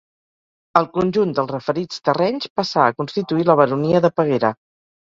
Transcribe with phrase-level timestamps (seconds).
[0.79, 4.55] El conjunt dels referits terrenys passà a constituir la baronia de Peguera.